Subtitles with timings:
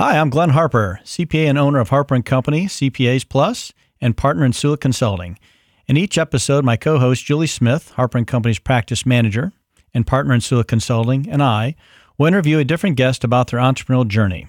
[0.00, 4.54] Hi, I'm Glenn Harper, CPA and owner of Harper Company, CPAs Plus, and partner in
[4.54, 5.38] Sula Consulting.
[5.86, 9.52] In each episode, my co-host Julie Smith, Harper Company's practice manager
[9.92, 11.74] and partner in Sula Consulting, and I
[12.16, 14.46] will interview a different guest about their entrepreneurial journey.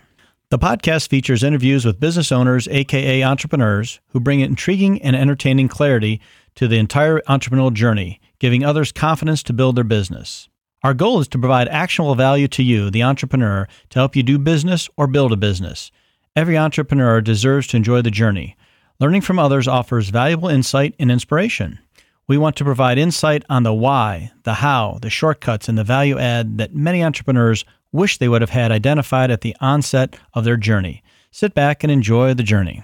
[0.51, 6.21] The podcast features interviews with business owners, aka entrepreneurs, who bring intriguing and entertaining clarity
[6.55, 10.47] to the entire entrepreneurial journey, giving others confidence to build their business.
[10.83, 14.39] Our goal is to provide actionable value to you, the entrepreneur, to help you do
[14.39, 15.91] business or build a business.
[16.35, 18.57] Every entrepreneur deserves to enjoy the journey.
[18.99, 21.77] Learning from others offers valuable insight and inspiration.
[22.27, 26.17] We want to provide insight on the why, the how, the shortcuts, and the value
[26.17, 30.57] add that many entrepreneurs wish they would have had identified at the onset of their
[30.57, 31.03] journey.
[31.29, 32.81] Sit back and enjoy the journey.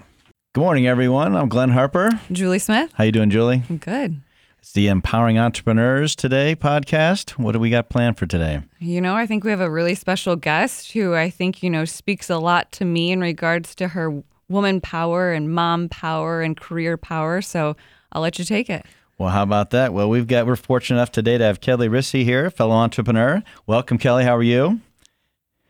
[0.54, 1.34] Good morning, everyone.
[1.34, 2.10] I'm Glenn Harper.
[2.30, 2.92] Julie Smith.
[2.94, 3.64] How you doing, Julie?
[3.68, 4.20] I'm good.
[4.68, 7.30] It's the Empowering Entrepreneurs Today podcast.
[7.38, 8.60] What do we got planned for today?
[8.78, 11.86] You know, I think we have a really special guest who I think, you know,
[11.86, 16.54] speaks a lot to me in regards to her woman power and mom power and
[16.54, 17.40] career power.
[17.40, 17.78] So
[18.12, 18.84] I'll let you take it.
[19.16, 19.94] Well, how about that?
[19.94, 23.42] Well, we've got we're fortunate enough today to have Kelli Risse here, fellow entrepreneur.
[23.66, 24.24] Welcome, Kelli.
[24.24, 24.82] How are you?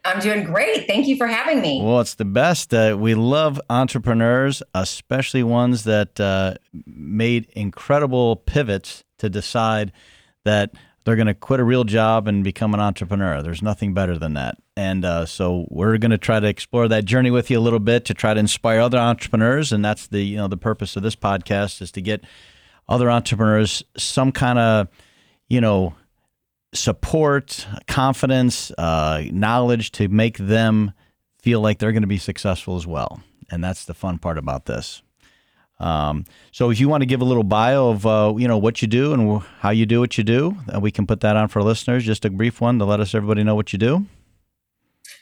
[0.04, 0.86] I'm doing great.
[0.86, 1.82] Thank you for having me.
[1.82, 2.72] Well, it's the best.
[2.72, 6.55] Uh, we love entrepreneurs, especially ones that uh,
[6.86, 9.92] made incredible pivots to decide
[10.44, 10.72] that
[11.05, 13.42] they're going to quit a real job and become an entrepreneur.
[13.42, 14.58] There's nothing better than that.
[14.77, 17.78] And uh, so we're going to try to explore that journey with you a little
[17.78, 19.72] bit to try to inspire other entrepreneurs.
[19.72, 22.24] And that's the you know the purpose of this podcast is to get
[22.88, 24.88] other entrepreneurs some kind of
[25.48, 25.94] you know
[26.72, 30.92] support, confidence, uh, knowledge to make them
[31.41, 33.22] feel like they're going to be successful as well.
[33.50, 35.02] And that's the fun part about this.
[35.80, 38.83] Um, so if you want to give a little bio of uh, you know what
[38.83, 41.48] you do and how you do what you do, uh, we can put that on
[41.48, 42.05] for listeners.
[42.05, 44.06] Just a brief one to let us everybody know what you do.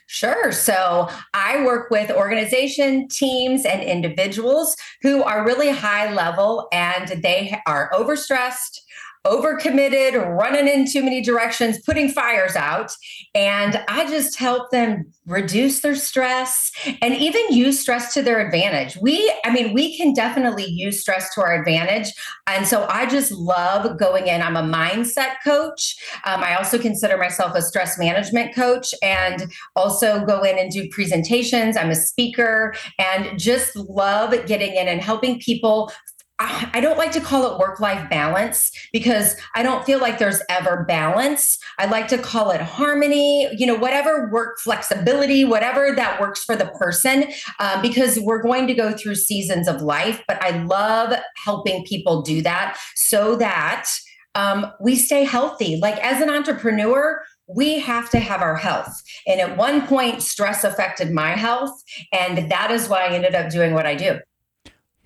[0.07, 0.53] Sure.
[0.53, 7.59] So I work with organization teams and individuals who are really high level and they
[7.67, 8.79] are overstressed
[9.25, 12.91] overcommitted, running in too many directions, putting fires out.
[13.35, 16.71] And I just help them reduce their stress
[17.01, 18.97] and even use stress to their advantage.
[18.97, 22.13] We, I mean, we can definitely use stress to our advantage.
[22.47, 24.41] And so I just love going in.
[24.41, 25.97] I'm a mindset coach.
[26.23, 30.87] Um, I also consider myself a stress management coach and also go in and do
[30.89, 31.75] presentations.
[31.75, 35.91] I'm a speaker and just love getting in and helping people
[36.39, 40.41] I don't like to call it work life balance because I don't feel like there's
[40.49, 41.57] ever balance.
[41.79, 46.55] I like to call it harmony, you know, whatever work flexibility, whatever that works for
[46.55, 50.23] the person, uh, because we're going to go through seasons of life.
[50.27, 53.89] But I love helping people do that so that
[54.35, 55.77] um, we stay healthy.
[55.77, 59.01] Like as an entrepreneur, we have to have our health.
[59.25, 61.81] And at one point, stress affected my health.
[62.11, 64.19] And that is why I ended up doing what I do.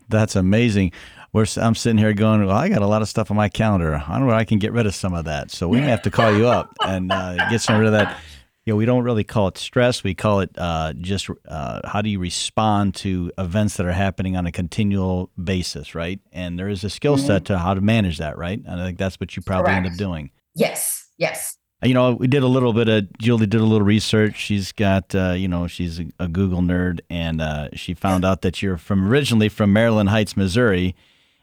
[0.09, 0.91] That's amazing
[1.34, 3.96] we're, I'm sitting here going, well, I got a lot of stuff on my calendar.
[3.96, 5.52] I don't know where I can get rid of some of that.
[5.52, 8.18] So we may have to call you up and uh, get some rid of that.
[8.66, 10.03] You know, we don't really call it stress.
[10.03, 14.38] We call it uh, just uh, how do you respond to events that are happening
[14.38, 16.20] on a continual basis, right?
[16.31, 17.25] And there is a skill mm-hmm.
[17.25, 18.62] set to how to manage that, right?
[18.64, 19.86] And I think that's what you probably Correct.
[19.86, 20.31] end up doing.
[20.53, 24.38] Yes, yes you know, we did a little bit of Julie did a little research.
[24.38, 28.44] She's got, uh, you know, she's a, a Google nerd, and uh, she found out
[28.44, 30.96] that you're from originally from Maryland Heights, Missouri,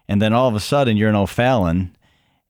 [0.08, 1.96] and then all of a sudden you're in O'Fallon,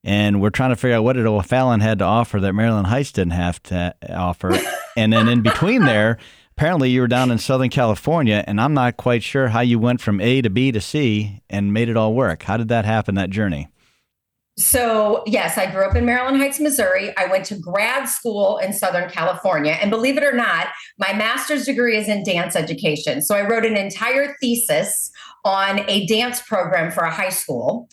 [0.05, 3.13] and we're trying to figure out what did O'Fallon had to offer that Maryland Heights
[3.13, 4.59] didn't have to offer,
[4.97, 6.19] and then in between there,
[6.57, 10.01] apparently you were down in Southern California, and I'm not quite sure how you went
[10.01, 12.45] from A to B to C and made it all work.
[12.45, 13.15] How did that happen?
[13.15, 13.69] That journey?
[14.59, 17.17] So, yes, I grew up in Maryland Heights, Missouri.
[17.17, 19.79] I went to grad school in Southern California.
[19.81, 20.67] And believe it or not,
[20.99, 23.23] my master's degree is in dance education.
[23.23, 25.13] So, I wrote an entire thesis
[25.45, 27.89] on a dance program for a high school.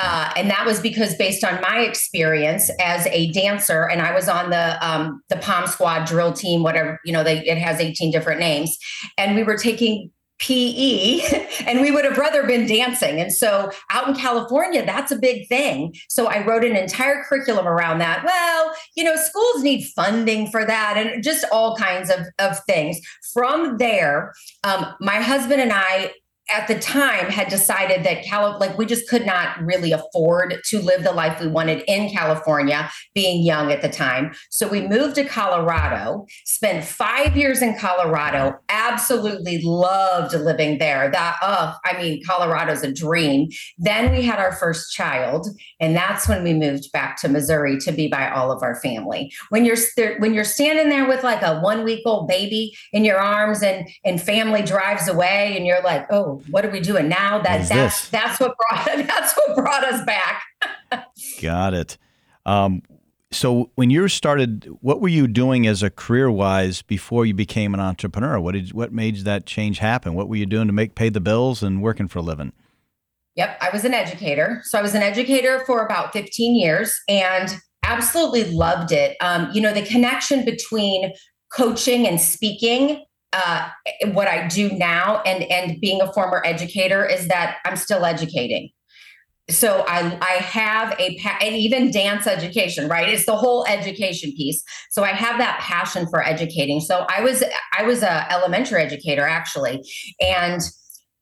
[0.00, 4.28] Uh, and that was because based on my experience as a dancer, and I was
[4.28, 8.10] on the um, the Pom Squad drill team, whatever you know, they, it has eighteen
[8.10, 8.76] different names,
[9.16, 11.20] and we were taking PE,
[11.66, 13.20] and we would have rather been dancing.
[13.20, 15.94] And so out in California, that's a big thing.
[16.08, 18.24] So I wrote an entire curriculum around that.
[18.24, 23.00] Well, you know, schools need funding for that and just all kinds of, of things.
[23.32, 24.32] From there,
[24.64, 26.12] um, my husband and I
[26.50, 30.80] at the time had decided that Cal like we just could not really afford to
[30.80, 34.32] live the life we wanted in California, being young at the time.
[34.50, 41.10] So we moved to Colorado, spent five years in Colorado, absolutely loved living there.
[41.10, 43.48] That oh, uh, I mean, Colorado's a dream.
[43.76, 45.46] Then we had our first child,
[45.80, 49.32] and that's when we moved back to Missouri to be by all of our family.
[49.50, 49.76] When you're
[50.18, 53.88] when you're standing there with like a one week old baby in your arms and
[54.04, 57.38] and family drives away, and you're like, oh what are we doing now?
[57.38, 58.08] That that's this?
[58.08, 60.42] that's what brought that's what brought us back.
[61.42, 61.98] Got it.
[62.46, 62.82] Um,
[63.30, 67.74] so when you started, what were you doing as a career wise before you became
[67.74, 68.40] an entrepreneur?
[68.40, 70.14] What did what made that change happen?
[70.14, 72.52] What were you doing to make pay the bills and working for a living?
[73.36, 74.62] Yep, I was an educator.
[74.64, 79.16] So I was an educator for about 15 years and absolutely loved it.
[79.20, 81.12] Um, you know, the connection between
[81.52, 83.68] coaching and speaking uh,
[84.12, 88.70] what I do now and and being a former educator is that I'm still educating.
[89.50, 93.08] So I I have a and even dance education, right?
[93.08, 94.62] It's the whole education piece.
[94.90, 96.80] So I have that passion for educating.
[96.80, 97.42] So I was
[97.78, 99.82] I was a elementary educator actually,
[100.20, 100.60] and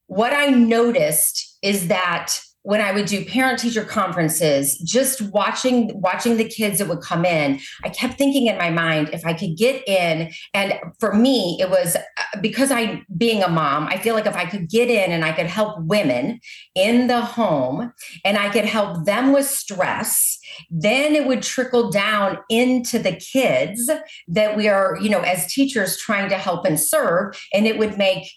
[0.06, 2.32] what I noticed is that
[2.66, 7.24] when I would do parent teacher conferences, just watching watching the kids that would come
[7.24, 11.58] in, I kept thinking in my mind if I could get in and for me
[11.60, 14.90] it was uh, because I being a mom, I feel like if I could get
[14.90, 16.40] in and I could help women
[16.74, 17.92] in the home
[18.24, 20.36] and I could help them with stress,
[20.68, 23.88] then it would trickle down into the kids
[24.26, 27.96] that we are, you know, as teachers trying to help and serve and it would
[27.96, 28.28] make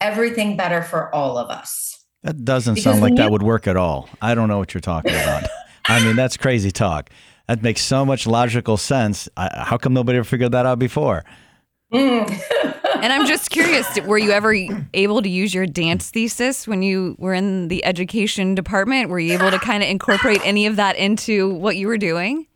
[0.00, 1.91] everything better for all of us.
[2.22, 4.08] That doesn't because sound like that would work at all.
[4.20, 5.44] I don't know what you're talking about.
[5.86, 7.10] I mean, that's crazy talk.
[7.48, 9.28] That makes so much logical sense.
[9.36, 11.24] I, how come nobody ever figured that out before?
[11.92, 12.30] Mm.
[13.02, 14.54] and I'm just curious, were you ever
[14.94, 19.10] able to use your dance thesis when you were in the education department?
[19.10, 22.46] Were you able to kind of incorporate any of that into what you were doing?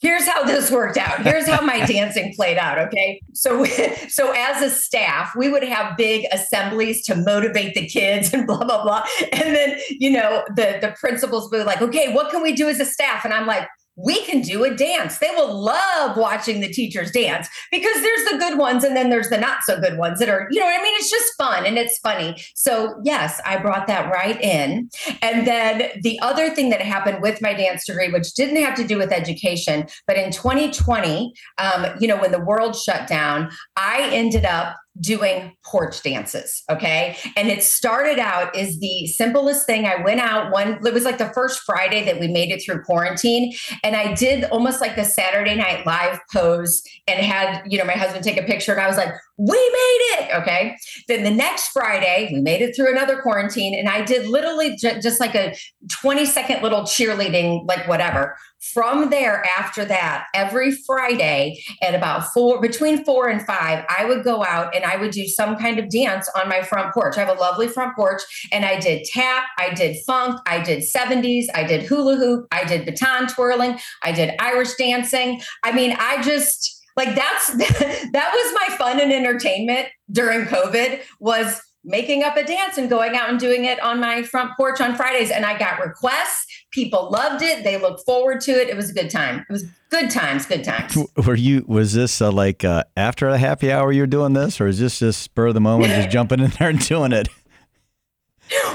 [0.00, 1.22] Here's how this worked out.
[1.22, 3.20] Here's how my dancing played out okay?
[3.32, 3.64] So
[4.08, 8.64] so as a staff we would have big assemblies to motivate the kids and blah
[8.64, 9.04] blah blah.
[9.32, 12.68] And then you know the the principals would be like okay what can we do
[12.68, 13.24] as a staff?
[13.24, 15.18] And i'm like we can do a dance.
[15.18, 19.28] They will love watching the teachers dance because there's the good ones and then there's
[19.28, 20.94] the not so good ones that are, you know what I mean?
[20.96, 22.42] It's just fun and it's funny.
[22.54, 24.88] So, yes, I brought that right in.
[25.22, 28.86] And then the other thing that happened with my dance degree, which didn't have to
[28.86, 34.08] do with education, but in 2020, um, you know, when the world shut down, I
[34.12, 36.62] ended up doing porch dances.
[36.68, 37.16] Okay.
[37.36, 39.86] And it started out as the simplest thing.
[39.86, 42.82] I went out one, it was like the first Friday that we made it through
[42.82, 43.54] quarantine.
[43.84, 47.92] And I did almost like the Saturday night live pose and had, you know, my
[47.92, 48.72] husband take a picture.
[48.72, 50.34] And I was like, we made it.
[50.34, 50.76] Okay.
[51.08, 53.74] Then the next Friday, we made it through another quarantine.
[53.74, 55.56] And I did literally j- just like a
[56.02, 58.36] 20 second little cheerleading, like whatever.
[58.74, 64.24] From there, after that, every Friday at about four, between four and five, I would
[64.24, 67.16] go out and I would do some kind of dance on my front porch.
[67.16, 68.20] I have a lovely front porch
[68.52, 72.64] and I did tap, I did funk, I did 70s, I did hula hoop, I
[72.64, 75.40] did baton twirling, I did Irish dancing.
[75.62, 77.46] I mean, I just, like that's
[78.12, 83.16] that was my fun and entertainment during covid was making up a dance and going
[83.16, 85.30] out and doing it on my front porch on fridays.
[85.30, 86.46] And i got requests.
[86.70, 87.64] People loved it.
[87.64, 88.68] They looked forward to it.
[88.68, 89.44] It was a good time.
[89.48, 90.96] It was good times good times.
[91.26, 94.66] Were you was this uh, like uh, after a happy hour you're doing this or
[94.66, 97.28] is this just spur of the moment just jumping in there and doing it?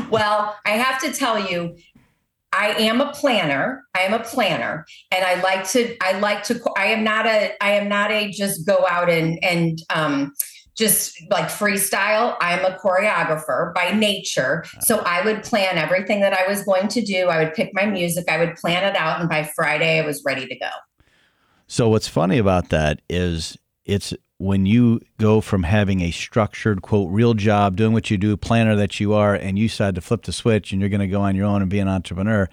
[0.09, 1.75] Well i have to tell you
[2.55, 3.83] I am a planner.
[3.93, 5.95] I am a planner, and I like to.
[6.01, 6.61] I like to.
[6.77, 7.51] I am not a.
[7.61, 10.33] I am not a just go out and and um,
[10.77, 12.37] just like freestyle.
[12.39, 17.01] I'm a choreographer by nature, so I would plan everything that I was going to
[17.01, 17.27] do.
[17.27, 18.25] I would pick my music.
[18.29, 20.69] I would plan it out, and by Friday, I was ready to go.
[21.67, 27.09] So what's funny about that is it's when you go from having a structured quote
[27.11, 30.23] real job doing what you do planner that you are and you decide to flip
[30.23, 32.49] the switch and you're going to go on your own and be an entrepreneur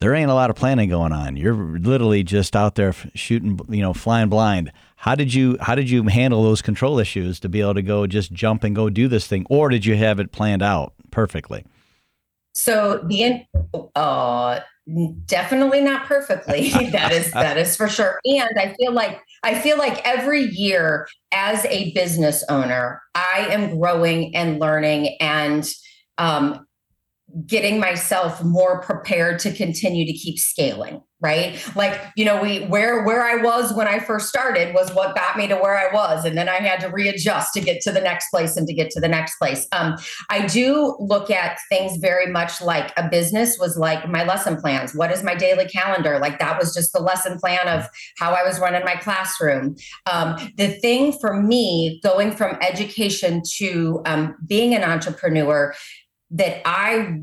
[0.00, 1.36] there ain't a lot of planning going on.
[1.36, 4.72] You're literally just out there shooting you know flying blind.
[4.96, 8.06] How did you how did you handle those control issues to be able to go
[8.06, 11.64] just jump and go do this thing or did you have it planned out perfectly
[12.54, 13.44] so the
[13.94, 14.60] uh
[15.26, 18.18] definitely not perfectly that is that is for sure.
[18.24, 23.78] And i feel like i feel like every year as a business owner i am
[23.78, 25.68] growing and learning and
[26.18, 26.66] um
[27.46, 31.62] getting myself more prepared to continue to keep scaling right?
[31.76, 35.36] Like you know we where where i was when i first started was what got
[35.36, 38.00] me to where i was and then i had to readjust to get to the
[38.00, 39.66] next place and to get to the next place.
[39.72, 39.96] Um,
[40.30, 44.94] i do look at things very much like a business was like my lesson plans.
[44.94, 46.18] What is my daily calendar?
[46.18, 47.86] Like that was just the lesson plan of
[48.18, 49.76] how i was running my classroom.
[50.10, 55.74] Um, the thing for me going from education to um, being an entrepreneur
[56.30, 57.20] that I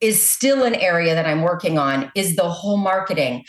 [0.00, 3.44] is still an area that I'm working on is the whole marketing.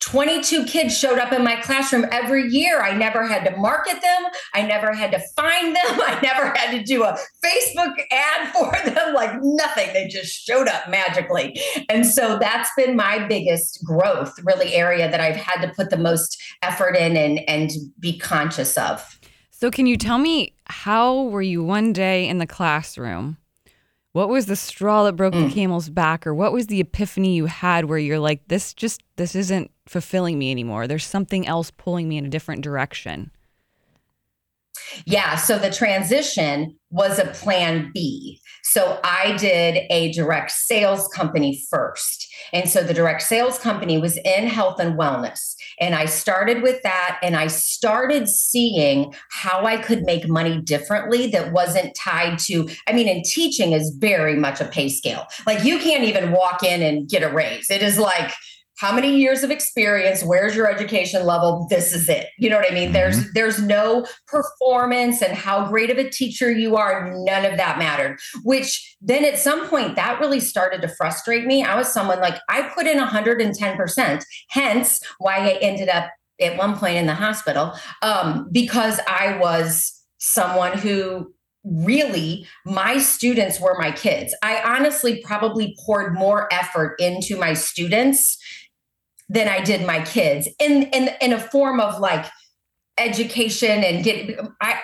[0.00, 2.80] 22 kids showed up in my classroom every year.
[2.80, 4.26] I never had to market them.
[4.54, 5.82] I never had to find them.
[5.84, 9.92] I never had to do a Facebook ad for them, like nothing.
[9.94, 11.58] They just showed up magically.
[11.88, 15.96] And so that's been my biggest growth, really, area that I've had to put the
[15.96, 19.18] most effort in and, and be conscious of.
[19.50, 23.38] So, can you tell me how were you one day in the classroom?
[24.16, 25.46] What was the straw that broke mm.
[25.46, 29.02] the camel's back or what was the epiphany you had where you're like this just
[29.16, 33.30] this isn't fulfilling me anymore there's something else pulling me in a different direction
[35.04, 41.62] yeah so the transition was a plan b so i did a direct sales company
[41.70, 46.62] first and so the direct sales company was in health and wellness and I started
[46.62, 52.38] with that and I started seeing how I could make money differently that wasn't tied
[52.40, 55.26] to, I mean, and teaching is very much a pay scale.
[55.46, 57.70] Like you can't even walk in and get a raise.
[57.70, 58.32] It is like,
[58.76, 62.28] how many years of experience where's your education level this is it.
[62.38, 62.86] You know what i mean?
[62.86, 62.92] Mm-hmm.
[62.92, 67.78] there's there's no performance and how great of a teacher you are none of that
[67.78, 71.62] mattered which then at some point that really started to frustrate me.
[71.62, 76.76] I was someone like i put in 110% hence why i ended up at one
[76.76, 81.32] point in the hospital um, because i was someone who
[81.66, 84.34] really my students were my kids.
[84.42, 88.38] I honestly probably poured more effort into my students
[89.28, 92.26] than I did my kids in in in a form of like
[92.98, 94.80] education and get I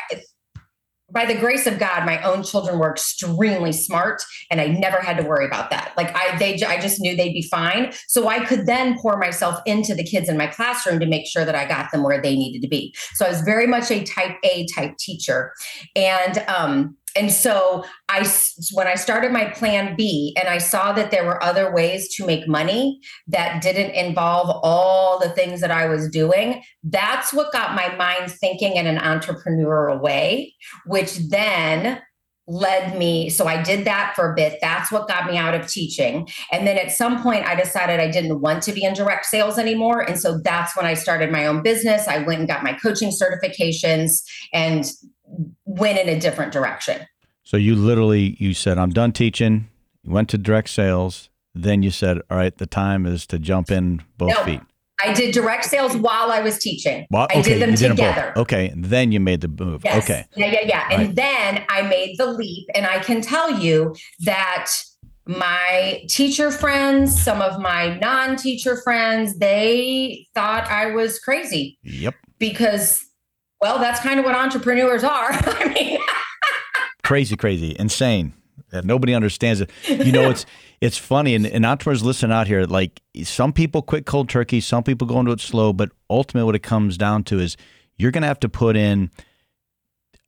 [1.13, 5.19] by the grace of God, my own children were extremely smart, and I never had
[5.19, 5.93] to worry about that.
[5.97, 7.93] Like I, they, I just knew they'd be fine.
[8.09, 11.45] So I could then pour myself into the kids in my classroom to make sure
[11.45, 12.95] that I got them where they needed to be.
[13.15, 15.53] So I was very much a type A type teacher,
[15.95, 18.28] and um, and so I,
[18.73, 22.26] when I started my plan B and I saw that there were other ways to
[22.26, 27.75] make money that didn't involve all the things that I was doing, that's what got
[27.75, 30.54] my mind thinking in an entrepreneurial way,
[30.87, 32.00] which then
[32.49, 34.59] led me so i did that for a bit.
[34.61, 36.28] That's what got me out of teaching.
[36.50, 39.59] And then at some point i decided i didn't want to be in direct sales
[39.59, 40.00] anymore.
[40.00, 42.09] And so that's when i started my own business.
[42.09, 44.85] I went and got my coaching certifications and
[45.79, 47.07] went in a different direction.
[47.43, 49.69] So you literally you said I'm done teaching.
[50.02, 51.29] You went to direct sales.
[51.55, 54.61] Then you said, "All right, the time is to jump in both no, feet."
[55.05, 57.07] I did direct sales while I was teaching.
[57.11, 58.33] Well, okay, I did them together.
[58.37, 59.83] Okay, then you made the move.
[59.85, 60.05] Yes.
[60.05, 60.25] Okay.
[60.37, 60.85] Yeah, yeah, yeah.
[60.85, 61.00] Right.
[61.00, 64.71] And then I made the leap, and I can tell you that
[65.26, 71.79] my teacher friends, some of my non-teacher friends, they thought I was crazy.
[71.83, 72.14] Yep.
[72.38, 73.05] Because
[73.62, 75.31] well, that's kind of what entrepreneurs are.
[75.33, 75.99] I mean,
[77.04, 78.35] crazy, crazy, insane.
[78.73, 79.71] Uh, nobody understands it.
[79.88, 80.45] You know, it's
[80.81, 82.64] it's funny, and, and entrepreneurs listen out here.
[82.64, 86.57] Like some people quit cold turkey, some people go into it slow, but ultimately, what
[86.57, 87.57] it comes down to is
[87.97, 89.11] you're going to have to put in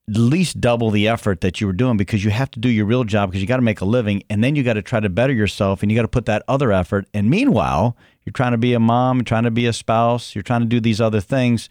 [0.08, 2.84] at least double the effort that you were doing because you have to do your
[2.84, 5.00] real job because you got to make a living, and then you got to try
[5.00, 7.08] to better yourself, and you got to put that other effort.
[7.12, 10.42] And meanwhile, you're trying to be a mom, you're trying to be a spouse, you're
[10.42, 11.68] trying to do these other things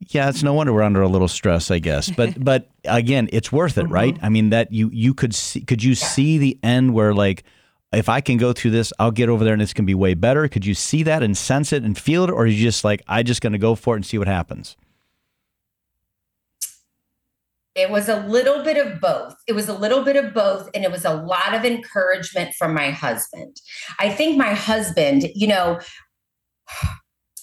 [0.00, 2.10] yeah, it's no wonder we're under a little stress, I guess.
[2.16, 3.92] But but again, it's worth it, mm-hmm.
[3.92, 4.18] right?
[4.22, 7.44] I mean that you you could see could you see the end where like
[7.92, 9.94] if I can go through this, I'll get over there and it's going to be
[9.94, 10.46] way better.
[10.46, 13.02] Could you see that and sense it and feel it or are you just like
[13.08, 14.76] I just going to go for it and see what happens?
[17.74, 19.36] It was a little bit of both.
[19.46, 22.74] It was a little bit of both and it was a lot of encouragement from
[22.74, 23.56] my husband.
[24.00, 25.78] I think my husband, you know,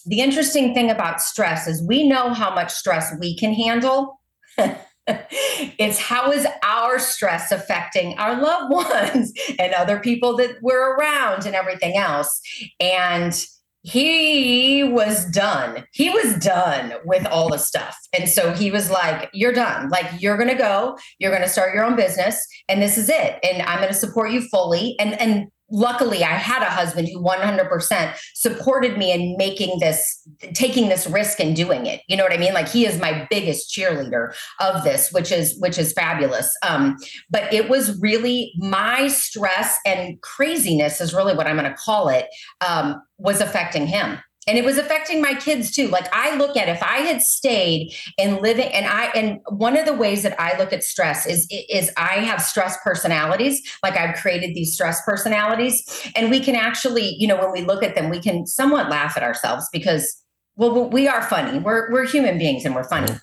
[0.05, 4.19] the interesting thing about stress is we know how much stress we can handle.
[5.07, 11.45] it's how is our stress affecting our loved ones and other people that we're around
[11.45, 12.41] and everything else.
[12.79, 13.45] And
[13.85, 15.85] he was done.
[15.91, 17.95] He was done with all the stuff.
[18.17, 19.89] And so he was like, You're done.
[19.89, 23.09] Like, you're going to go, you're going to start your own business, and this is
[23.09, 23.37] it.
[23.43, 24.95] And I'm going to support you fully.
[24.99, 30.21] And, and luckily I had a husband who 100% supported me in making this,
[30.53, 32.01] taking this risk and doing it.
[32.07, 32.53] You know what I mean?
[32.53, 36.51] Like he is my biggest cheerleader of this, which is, which is fabulous.
[36.63, 36.97] Um,
[37.29, 42.09] but it was really my stress and craziness is really what I'm going to call
[42.09, 42.27] it,
[42.65, 45.87] um, was affecting him and it was affecting my kids too.
[45.87, 49.85] Like i look at if i had stayed and living and i and one of
[49.85, 53.61] the ways that i look at stress is is i have stress personalities.
[53.83, 57.83] Like i've created these stress personalities and we can actually you know when we look
[57.83, 60.21] at them we can somewhat laugh at ourselves because
[60.55, 61.59] well we are funny.
[61.59, 63.13] We're we're human beings and we're funny.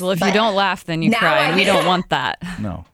[0.00, 1.50] Well if but you don't laugh then you cry.
[1.50, 2.38] I, we don't want that.
[2.60, 2.84] No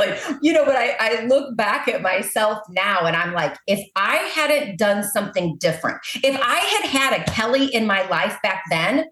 [0.00, 0.38] exactly.
[0.42, 4.16] You know, but I, I look back at myself now and I'm like, if I
[4.16, 9.06] hadn't done something different, if I had had a Kelli in my life back then,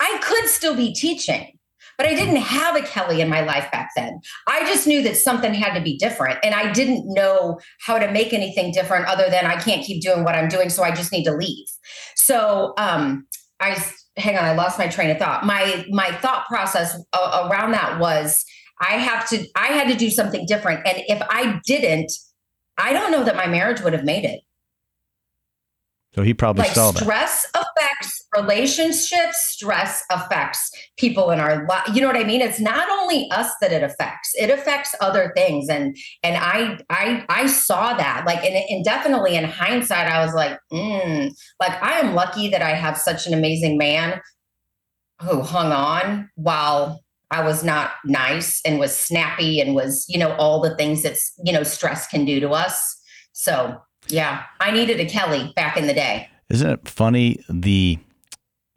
[0.00, 1.52] I could still be teaching.
[1.98, 4.20] But I didn't have a Kelli in my life back then.
[4.48, 6.38] I just knew that something had to be different.
[6.42, 10.24] And I didn't know how to make anything different other than I can't keep doing
[10.24, 10.70] what I'm doing.
[10.70, 11.66] So I just need to leave.
[12.14, 13.26] So um,
[13.60, 13.76] I
[14.16, 15.44] hang on, I lost my train of thought.
[15.44, 18.44] My my thought process around that was
[18.80, 20.86] I have to, I had to do something different.
[20.86, 22.12] And if I didn't,
[22.78, 24.40] I don't know that my marriage would have made it.
[26.14, 27.02] So he probably like saw that.
[27.02, 29.52] Stress affects relationships.
[29.52, 31.88] Stress affects people in our life.
[31.94, 32.40] You know what I mean?
[32.40, 35.68] It's not only us that it affects; it affects other things.
[35.68, 38.24] And and I I I saw that.
[38.26, 42.62] Like and, and definitely in hindsight, I was like, mm, like I am lucky that
[42.62, 44.20] I have such an amazing man
[45.22, 50.32] who hung on while I was not nice and was snappy and was, you know,
[50.34, 53.00] all the things that, you know, stress can do to us.
[53.32, 56.28] So, yeah, I needed a Kelli back in the day.
[56.48, 57.98] Isn't it funny the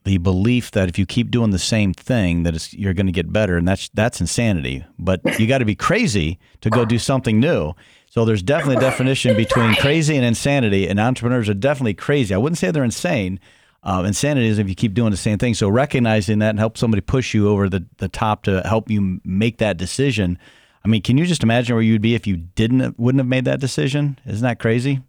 [0.06, 3.12] the belief that if you keep doing the same thing that it's, you're going to
[3.14, 4.86] get better and that's that's insanity.
[5.00, 7.74] But you got to be crazy to go do something new.
[8.10, 12.36] So there's definitely a definition between crazy and insanity and entrepreneurs are definitely crazy.
[12.36, 13.40] I wouldn't say they're insane,
[13.84, 15.54] uh, insanity is if you keep doing the same thing.
[15.54, 19.20] So recognizing that and help somebody push you over the, the top to help you
[19.24, 20.38] make that decision.
[20.86, 23.46] I mean, can you just imagine where you'd be if you didn't wouldn't have made
[23.46, 24.20] that decision?
[24.26, 25.02] Isn't that crazy?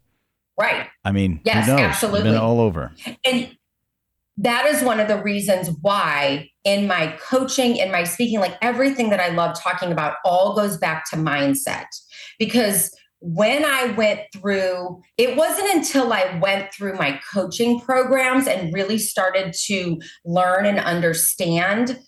[0.58, 0.86] Right.
[1.04, 2.22] I mean, yes, absolutely.
[2.22, 2.92] Been all over.
[3.24, 3.56] And
[4.36, 9.10] that is one of the reasons why in my coaching, in my speaking, like everything
[9.10, 11.86] that I love talking about all goes back to mindset
[12.38, 12.94] because
[13.26, 18.98] when I went through, it wasn't until I went through my coaching programs and really
[18.98, 21.98] started to learn and understand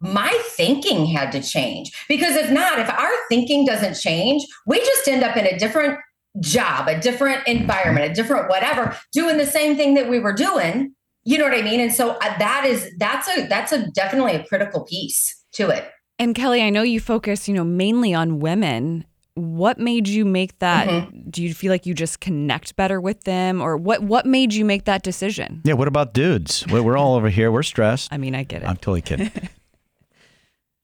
[0.00, 1.90] my thinking had to change.
[2.06, 5.98] Because if not, if our thinking doesn't change, we just end up in a different
[6.40, 10.94] job, a different environment, a different whatever, doing the same thing that we were doing.
[11.24, 11.80] You know what I mean?
[11.80, 15.88] And so uh, that is that's a that's a definitely a critical piece to it.
[16.18, 20.58] And Kelli, I know you focus, you know, mainly on women what made you make
[20.58, 20.88] that?
[20.88, 21.30] Mm-hmm.
[21.30, 24.64] do you feel like you just connect better with them or what what made you
[24.64, 25.62] make that decision?
[25.64, 26.66] Yeah what about dudes?
[26.66, 27.50] We're all over here.
[27.50, 28.12] We're stressed.
[28.12, 28.68] I mean i get it.
[28.68, 29.30] I'm totally kidding.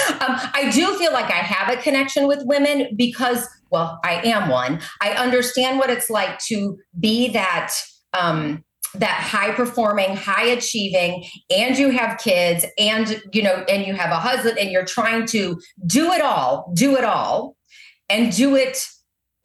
[0.08, 4.48] Um, i do feel like i have a connection with women because well i am
[4.48, 4.80] one.
[5.00, 7.72] I understand what it's like to be that
[8.12, 8.64] um,
[8.98, 14.10] that high performing, high achieving, and you have kids, and you know, and you have
[14.10, 17.56] a husband, and you're trying to do it all, do it all,
[18.08, 18.86] and do it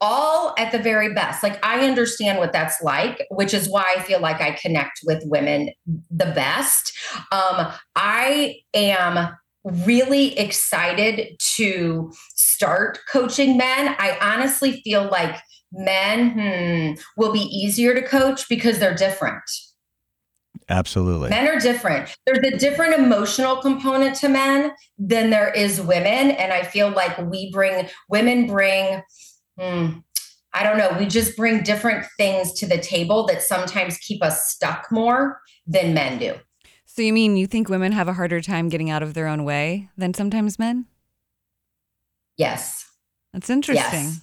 [0.00, 1.42] all at the very best.
[1.42, 5.22] Like I understand what that's like, which is why I feel like I connect with
[5.26, 5.70] women
[6.10, 6.92] the best.
[7.30, 9.34] Um, I am
[9.64, 13.94] really excited to start coaching men.
[13.98, 15.36] I honestly feel like
[15.72, 19.42] men hmm, will be easier to coach because they're different.
[20.68, 21.30] Absolutely.
[21.30, 22.14] Men are different.
[22.26, 26.30] There's a different emotional component to men than there is women.
[26.30, 29.02] And I feel like we bring, women bring,
[29.58, 29.98] hmm,
[30.54, 34.48] I don't know, we just bring different things to the table that sometimes keep us
[34.48, 36.34] stuck more than men do.
[36.84, 39.44] So you mean you think women have a harder time getting out of their own
[39.44, 40.86] way than sometimes men?
[42.36, 42.86] Yes.
[43.32, 44.04] That's interesting.
[44.04, 44.20] Yes.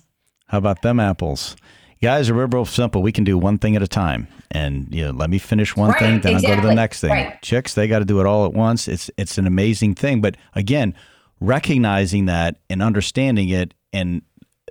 [0.50, 1.56] How about them apples?
[2.02, 3.02] Guys, we're real simple.
[3.02, 5.90] We can do one thing at a time, and you know, let me finish one
[5.90, 6.50] right, thing, then exactly.
[6.50, 7.12] I'll go to the next thing.
[7.12, 7.42] Right.
[7.42, 8.88] Chicks, they got to do it all at once.
[8.88, 10.96] It's it's an amazing thing, but again,
[11.40, 14.24] recognizing that and understanding it, and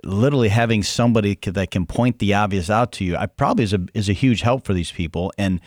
[0.03, 3.85] literally having somebody that can point the obvious out to you, I probably is a
[3.93, 5.31] is a huge help for these people.
[5.37, 5.61] And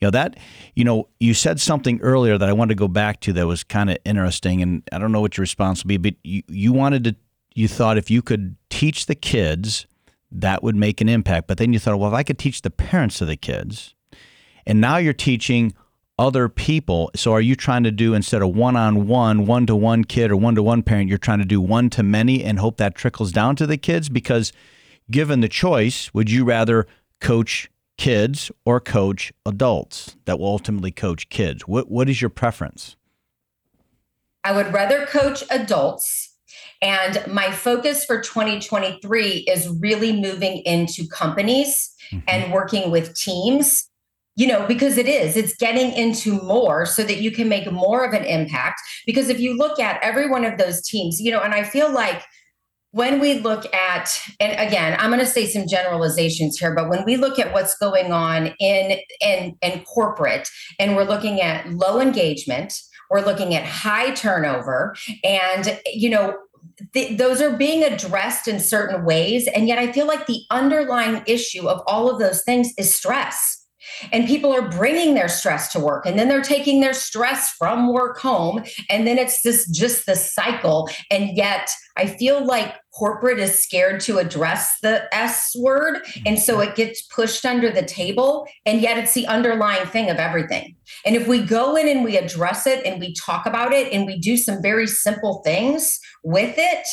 [0.00, 0.38] you know that
[0.76, 3.64] you know you said something earlier that I wanted to go back to that was
[3.64, 6.72] kind of interesting, and I don't know what your response will be, but you you
[6.72, 7.16] wanted to
[7.54, 9.86] you thought if you could teach the kids,
[10.30, 11.48] that would make an impact.
[11.48, 13.94] But then you thought, well, if I could teach the parents of the kids,
[14.66, 15.74] and now you're teaching
[16.16, 17.10] other people.
[17.16, 20.30] So are you trying to do instead of one on one, one to one kid
[20.30, 22.94] or one to one parent, you're trying to do one to many and hope that
[22.94, 24.08] trickles down to the kids?
[24.08, 24.52] Because
[25.10, 26.86] given the choice, would you rather
[27.20, 31.66] coach kids or coach adults that will ultimately coach kids?
[31.66, 32.96] What what is your preference?
[34.44, 36.27] I would rather coach adults.
[36.80, 42.24] And my focus for 2023 is really moving into companies mm-hmm.
[42.28, 43.88] and working with teams
[44.38, 48.04] you know, because it is, it's getting into more so that you can make more
[48.04, 48.80] of an impact.
[49.04, 51.92] Because if you look at every one of those teams, you know, and I feel
[51.92, 52.22] like
[52.92, 57.04] when we look at, and again, I'm going to say some generalizations here, but when
[57.04, 62.00] we look at what's going on in in in corporate, and we're looking at low
[62.00, 66.36] engagement, we're looking at high turnover, and you know
[66.92, 69.48] Th- those are being addressed in certain ways.
[69.48, 73.57] And yet, I feel like the underlying issue of all of those things is stress.
[74.12, 77.92] And people are bringing their stress to work and then they're taking their stress from
[77.92, 78.64] work home.
[78.90, 80.88] And then it's this just the cycle.
[81.10, 85.98] And yet I feel like corporate is scared to address the S word.
[86.26, 88.46] And so it gets pushed under the table.
[88.66, 90.76] And yet it's the underlying thing of everything.
[91.04, 94.06] And if we go in and we address it and we talk about it and
[94.06, 96.88] we do some very simple things with it,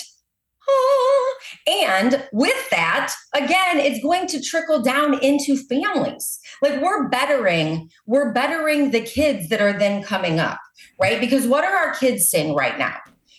[1.67, 6.39] and with that, again, it's going to trickle down into families.
[6.61, 10.59] Like we're bettering, we're bettering the kids that are then coming up,
[10.99, 11.19] right?
[11.19, 12.97] Because what are our kids saying right now?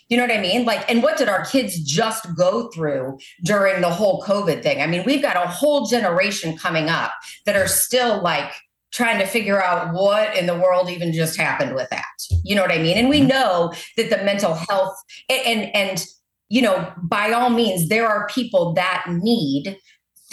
[0.08, 0.64] You know what I mean?
[0.64, 4.80] Like, and what did our kids just go through during the whole COVID thing?
[4.80, 7.12] I mean, we've got a whole generation coming up
[7.44, 8.52] that are still like
[8.92, 12.04] trying to figure out what in the world even just happened with that.
[12.44, 12.96] You know what I mean?
[12.96, 13.28] And we mm-hmm.
[13.28, 14.96] know that the mental health
[15.28, 16.04] and and
[16.48, 19.78] you know, by all means, there are people that need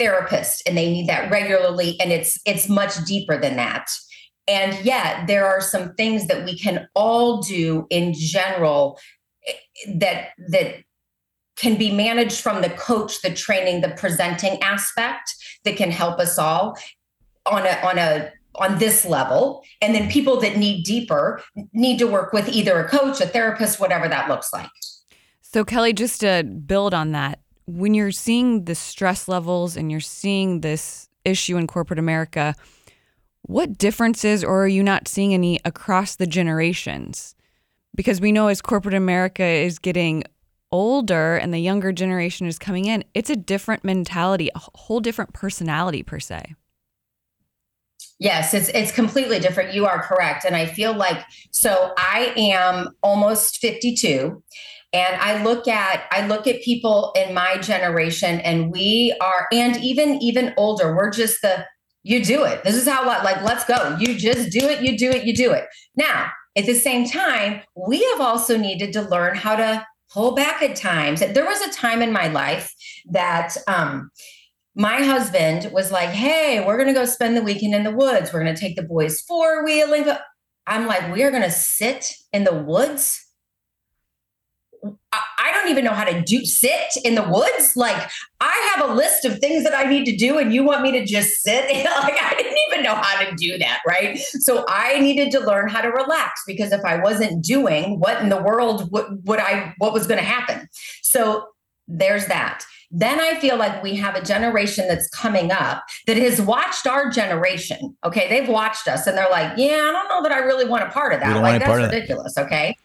[0.00, 1.98] therapists and they need that regularly.
[2.00, 3.88] And it's it's much deeper than that.
[4.46, 8.98] And yet there are some things that we can all do in general
[9.46, 10.76] eh, that that
[11.56, 16.38] can be managed from the coach, the training, the presenting aspect that can help us
[16.38, 16.76] all
[17.46, 22.06] on a on a on this level and then people that need deeper need to
[22.06, 24.70] work with either a coach a therapist whatever that looks like
[25.54, 30.00] so, Kelli, just to build on that, when you're seeing the stress levels and you're
[30.00, 32.56] seeing this issue in corporate America,
[33.42, 37.36] what differences, or are you not seeing any across the generations?
[37.94, 40.24] Because we know as corporate America is getting
[40.72, 45.34] older and the younger generation is coming in, it's a different mentality, a whole different
[45.34, 46.56] personality per se.
[48.18, 49.74] Yes, it's it's completely different.
[49.74, 50.44] You are correct.
[50.44, 54.42] And I feel like so I am almost 52
[54.94, 59.76] and i look at i look at people in my generation and we are and
[59.84, 61.66] even even older we're just the
[62.04, 62.62] you do it.
[62.62, 63.96] This is how what like let's go.
[63.98, 65.64] You just do it you do it you do it.
[65.96, 70.62] Now at the same time we have also needed to learn how to pull back
[70.62, 71.20] at times.
[71.20, 72.72] There was a time in my life
[73.10, 74.10] that um
[74.76, 78.32] my husband was like hey we're going to go spend the weekend in the woods.
[78.32, 80.06] We're going to take the boys four wheeling
[80.66, 83.23] i'm like we are going to sit in the woods
[85.38, 87.76] I don't even know how to do sit in the woods.
[87.76, 90.82] Like I have a list of things that I need to do, and you want
[90.82, 91.64] me to just sit.
[91.84, 94.18] like I didn't even know how to do that, right?
[94.18, 98.28] So I needed to learn how to relax because if I wasn't doing, what in
[98.28, 99.74] the world would, would I?
[99.78, 100.68] What was going to happen?
[101.02, 101.48] So
[101.88, 102.64] there's that.
[102.90, 107.10] Then I feel like we have a generation that's coming up that has watched our
[107.10, 107.96] generation.
[108.04, 110.84] Okay, they've watched us, and they're like, "Yeah, I don't know that I really want
[110.84, 111.42] a part of that.
[111.42, 112.46] Like that's ridiculous." That.
[112.46, 112.76] Okay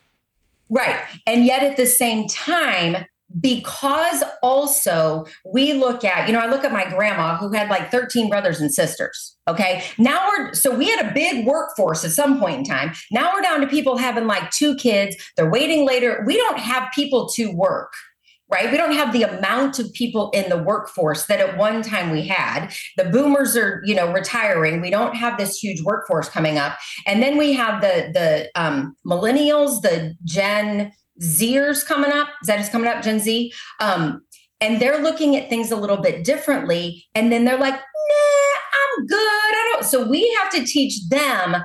[0.70, 1.00] Right.
[1.26, 3.06] And yet at the same time,
[3.40, 7.92] because also we look at, you know, I look at my grandma who had like
[7.92, 9.36] 13 brothers and sisters.
[9.48, 9.84] Okay.
[9.98, 12.94] Now we're, so we had a big workforce at some point in time.
[13.12, 15.16] Now we're down to people having like two kids.
[15.38, 16.24] They're waiting later.
[16.26, 17.94] We don't have people to work
[18.50, 18.72] right?
[18.72, 22.28] We don't have the amount of people in the workforce that at one time we
[22.28, 22.74] had.
[22.98, 24.82] The boomers are, you know, retiring.
[24.82, 26.78] We don't have this huge workforce coming up.
[27.06, 32.30] And then we have the the um, millennials, the Gen Zers coming up.
[32.42, 33.54] Is that is coming up, Gen Z?
[33.80, 34.22] Um,
[34.62, 37.06] and they're looking at things a little bit differently.
[37.16, 39.18] And then they're like, nah, I'm good.
[39.18, 39.86] I don't.
[39.86, 41.58] So we have to teach them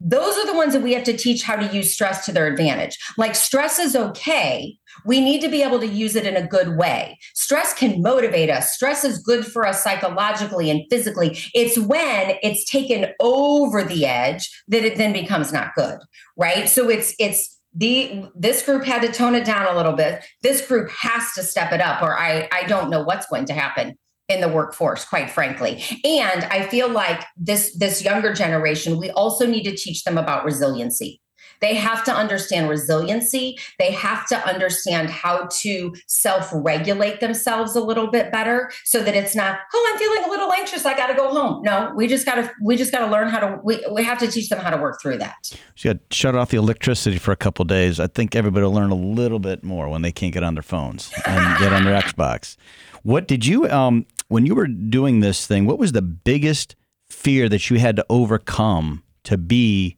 [0.00, 2.46] those are the ones that we have to teach how to use stress to their
[2.46, 2.96] advantage.
[3.16, 6.76] Like stress is okay, we need to be able to use it in a good
[6.76, 7.18] way.
[7.34, 8.74] Stress can motivate us.
[8.74, 11.38] Stress is good for us psychologically and physically.
[11.54, 15.98] It's when it's taken over the edge that it then becomes not good,
[16.36, 16.68] right?
[16.68, 20.24] So it's it's the this group had to tone it down a little bit.
[20.42, 23.52] This group has to step it up or I I don't know what's going to
[23.54, 23.96] happen.
[24.28, 29.46] in the workforce quite frankly and i feel like this this younger generation we also
[29.46, 31.18] need to teach them about resiliency
[31.60, 33.58] they have to understand resiliency.
[33.78, 39.14] They have to understand how to self regulate themselves a little bit better so that
[39.14, 40.84] it's not, oh, I'm feeling a little anxious.
[40.86, 41.62] I got to go home.
[41.62, 44.18] No, we just got to, we just got to learn how to, we, we have
[44.18, 45.36] to teach them how to work through that.
[45.42, 48.00] So you got to shut off the electricity for a couple days.
[48.00, 50.62] I think everybody will learn a little bit more when they can't get on their
[50.62, 52.56] phones and get on their Xbox.
[53.02, 56.76] What did you, um, when you were doing this thing, what was the biggest
[57.08, 59.97] fear that you had to overcome to be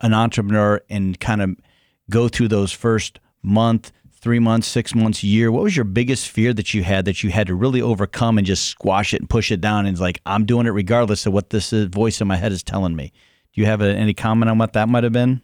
[0.00, 1.56] an entrepreneur and kind of
[2.08, 6.52] go through those first month, three months, six months, year, what was your biggest fear
[6.52, 9.50] that you had that you had to really overcome and just squash it and push
[9.50, 9.86] it down?
[9.86, 12.62] And it's like, I'm doing it regardless of what this voice in my head is
[12.62, 13.12] telling me.
[13.52, 15.40] Do you have a, any comment on what that might have been?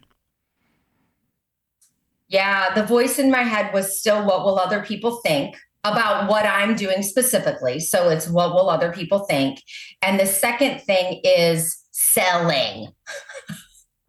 [2.29, 6.45] Yeah, the voice in my head was still what will other people think about what
[6.45, 7.79] I'm doing specifically.
[7.79, 9.63] So it's what will other people think.
[10.03, 12.89] And the second thing is selling.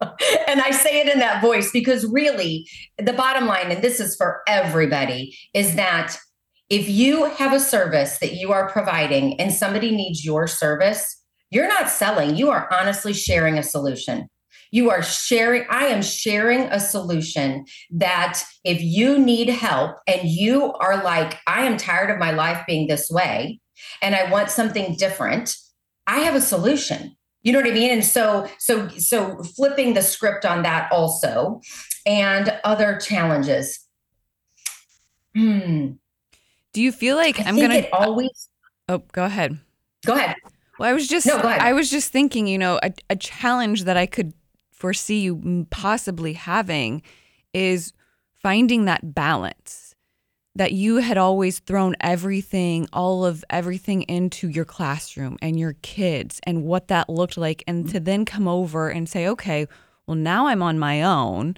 [0.48, 4.16] and I say it in that voice because really, the bottom line, and this is
[4.16, 6.16] for everybody, is that
[6.70, 11.68] if you have a service that you are providing and somebody needs your service, you're
[11.68, 14.28] not selling, you are honestly sharing a solution.
[14.70, 20.74] You are sharing, I am sharing a solution that if you need help and you
[20.74, 23.60] are like, I am tired of my life being this way
[24.02, 25.56] and I want something different,
[26.06, 27.90] I have a solution you know what i mean?
[27.90, 31.60] And so so so flipping the script on that also
[32.06, 33.86] and other challenges.
[35.34, 35.92] Hmm.
[36.72, 38.48] Do you feel like I am gonna always
[38.88, 39.58] oh go ahead.
[40.04, 40.36] Go ahead.
[40.78, 41.60] Well i was just no, go ahead.
[41.60, 44.32] i was just thinking you know a, a challenge that i could
[44.70, 47.02] foresee you possibly having
[47.52, 47.92] is
[48.40, 49.87] finding that balance
[50.58, 56.40] that you had always thrown everything, all of everything into your classroom and your kids
[56.42, 57.62] and what that looked like.
[57.68, 59.68] And to then come over and say, okay,
[60.06, 61.56] well, now I'm on my own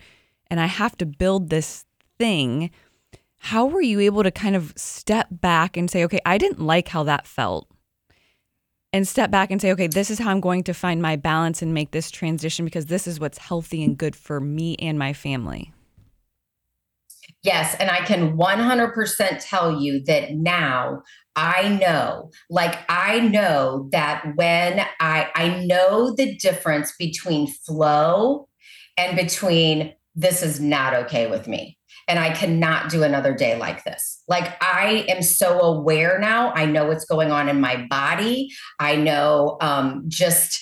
[0.49, 1.87] and I have to build this
[2.19, 2.71] thing.
[3.39, 6.89] How were you able to kind of step back and say, okay, I didn't like
[6.89, 7.69] how that felt?
[8.93, 11.63] And step back and say, okay, this is how I'm going to find my balance
[11.63, 15.15] and make this transition because this is what's healthy and good for me and my
[15.15, 15.73] family.
[17.43, 17.75] Yes.
[17.77, 21.03] And I can 100% tell you that now
[21.37, 28.49] I know, like, I know that when I, I know the difference between flow
[28.99, 31.79] and between this is not okay with me.
[32.09, 34.23] And I cannot do another day like this.
[34.27, 36.53] Like, I am so aware now.
[36.53, 38.51] I know what's going on in my body.
[38.79, 40.61] I know um, just,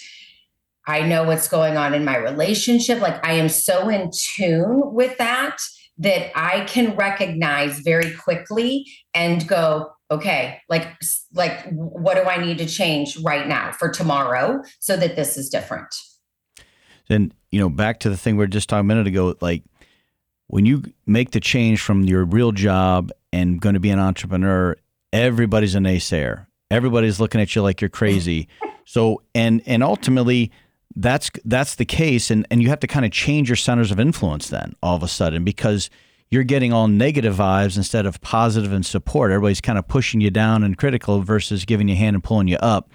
[0.86, 3.00] I know what's going on in my relationship.
[3.00, 5.56] Like, I am so in tune with that
[5.98, 10.86] that I can recognize very quickly and go, okay, like
[11.34, 15.48] like what do I need to change right now for tomorrow so that this is
[15.48, 15.94] different.
[17.08, 19.64] Then, you know, back to the thing we were just talking a minute ago, like
[20.46, 24.76] when you make the change from your real job and going to be an entrepreneur,
[25.12, 26.46] everybody's a naysayer.
[26.70, 28.48] Everybody's looking at you like you're crazy.
[28.84, 30.50] so and and ultimately
[31.00, 34.00] that's that's the case and and you have to kind of change your centers of
[34.00, 35.90] influence then all of a sudden because
[36.30, 39.30] you're getting all negative vibes instead of positive and support.
[39.30, 42.48] Everybody's kind of pushing you down and critical versus giving you a hand and pulling
[42.48, 42.90] you up.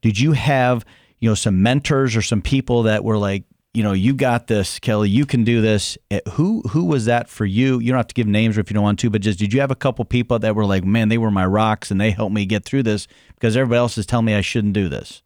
[0.00, 0.84] Did you have
[1.20, 4.80] you know some mentors or some people that were like you know you got this
[4.80, 5.96] kelli you can do this.
[6.10, 7.78] Eh, who who was that for you?
[7.78, 9.60] You don't have to give names if you don't want to but just did you
[9.60, 12.34] have a couple people that were like man they were my rocks and they helped
[12.34, 15.22] me get through this because everybody else is telling me i shouldn't do this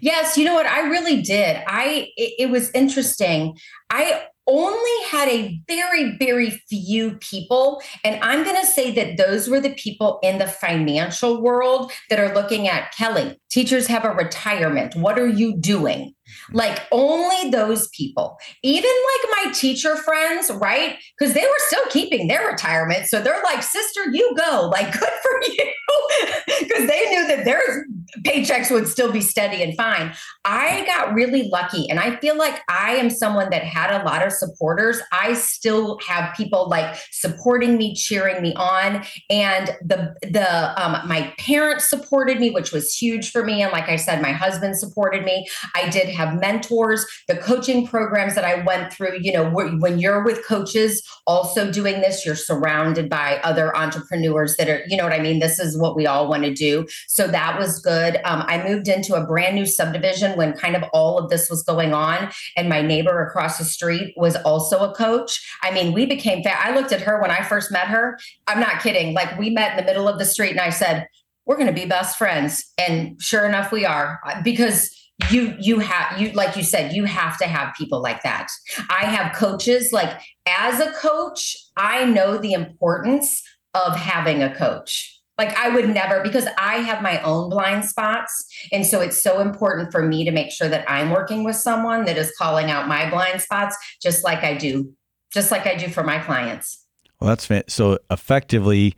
[0.00, 0.66] Yes, you know what?
[0.66, 1.62] I really did.
[1.66, 3.56] I it, it, was interesting.
[3.90, 9.48] I only had a very very few people and I'm going to say that those
[9.48, 13.36] were the people in the financial world that are looking at Kelli.
[13.50, 14.94] Teachers have a retirement.
[14.94, 16.15] What are you doing?
[16.52, 20.96] Like only those people, even like my teacher friends, right?
[21.18, 23.06] Because they were still keeping their retirement.
[23.06, 24.70] So they're like, sister, you go.
[24.76, 25.72] Like, good for you.
[26.60, 27.86] Because they knew that their
[28.22, 30.12] paychecks would still be steady and fine.
[30.44, 31.88] I got really lucky.
[31.90, 35.00] And I feel like I am someone that had a lot of supporters.
[35.12, 39.04] I still have people like supporting me, cheering me on.
[39.30, 43.62] And the the um, my parents supported me, which was huge for me.
[43.62, 45.46] And like I said, my husband supported me.
[45.74, 49.18] I did have mentors, the coaching programs that I went through.
[49.20, 54.68] You know, when you're with coaches also doing this, you're surrounded by other entrepreneurs that
[54.68, 55.40] are, you know what I mean?
[55.40, 56.86] This is what we all want to do.
[57.08, 58.16] So that was good.
[58.24, 61.62] Um, I moved into a brand new subdivision when kind of all of this was
[61.62, 62.30] going on.
[62.56, 65.44] And my neighbor across the street was also a coach.
[65.62, 68.18] I mean, we became, fa- I looked at her when I first met her.
[68.46, 69.14] I'm not kidding.
[69.14, 71.08] Like we met in the middle of the street and I said,
[71.46, 72.72] we're going to be best friends.
[72.76, 74.90] And sure enough, we are because
[75.30, 78.48] you you have you like you said you have to have people like that.
[78.90, 83.42] I have coaches like as a coach i know the importance
[83.74, 85.12] of having a coach.
[85.38, 89.40] Like i would never because i have my own blind spots and so it's so
[89.40, 92.88] important for me to make sure that i'm working with someone that is calling out
[92.88, 94.92] my blind spots just like i do
[95.32, 96.84] just like i do for my clients.
[97.20, 98.94] Well that's so effectively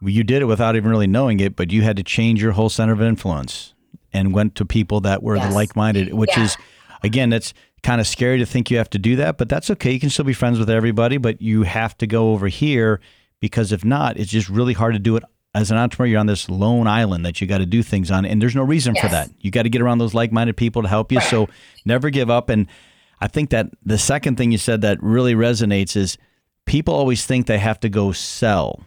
[0.00, 2.70] you did it without even really knowing it but you had to change your whole
[2.70, 3.72] center of influence
[4.12, 5.48] and went to people that were yes.
[5.48, 6.44] the like-minded, which yeah.
[6.44, 6.56] is
[7.02, 9.92] again, that's kind of scary to think you have to do that, but that's okay.
[9.92, 13.00] You can still be friends with everybody, but you have to go over here
[13.40, 16.12] because if not, it's just really hard to do it as an entrepreneur.
[16.12, 18.62] You're on this lone island that you got to do things on, and there's no
[18.62, 19.04] reason yes.
[19.04, 19.30] for that.
[19.40, 21.18] You got to get around those like-minded people to help you.
[21.18, 21.28] Right.
[21.28, 21.48] So
[21.84, 22.48] never give up.
[22.48, 22.68] And
[23.20, 26.18] I think that the second thing you said that really resonates is
[26.66, 28.84] people always think they have to go sell.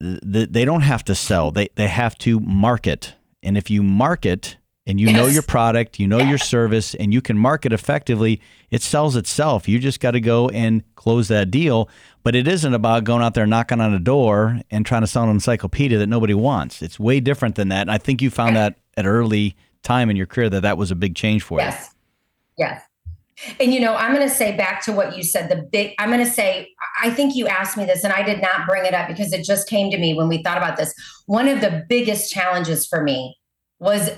[0.00, 1.52] They don't have to sell.
[1.52, 5.16] They they have to market and if you market and you yes.
[5.16, 9.68] know your product, you know your service, and you can market effectively, it sells itself.
[9.68, 11.88] You just got to go and close that deal.
[12.24, 15.24] But it isn't about going out there knocking on a door and trying to sell
[15.24, 16.82] an encyclopedia that nobody wants.
[16.82, 17.82] It's way different than that.
[17.82, 20.90] And I think you found that at early time in your career that that was
[20.90, 21.74] a big change for yes.
[21.74, 21.78] you.
[22.58, 22.82] Yes.
[22.82, 22.88] Yes.
[23.60, 25.48] And you know, I'm going to say back to what you said.
[25.48, 26.68] The big, I'm going to say,
[27.02, 29.44] I think you asked me this, and I did not bring it up because it
[29.44, 30.94] just came to me when we thought about this.
[31.26, 33.36] One of the biggest challenges for me
[33.78, 34.10] was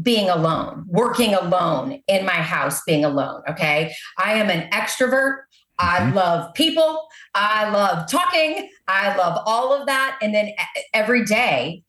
[0.00, 3.42] being alone, working alone in my house, being alone.
[3.48, 3.94] Okay.
[4.18, 5.42] I am an extrovert.
[5.78, 6.14] I mm-hmm.
[6.14, 7.08] love people.
[7.34, 8.70] I love talking.
[8.88, 10.18] I love all of that.
[10.22, 10.52] And then
[10.94, 11.82] every day,